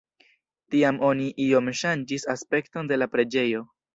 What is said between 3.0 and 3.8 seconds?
la preĝejo.